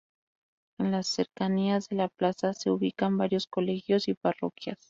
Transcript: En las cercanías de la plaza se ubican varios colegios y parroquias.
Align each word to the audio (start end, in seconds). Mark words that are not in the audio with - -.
En 0.79 0.89
las 0.89 1.05
cercanías 1.09 1.87
de 1.87 1.97
la 1.97 2.07
plaza 2.09 2.55
se 2.55 2.71
ubican 2.71 3.19
varios 3.19 3.45
colegios 3.45 4.07
y 4.07 4.15
parroquias. 4.15 4.79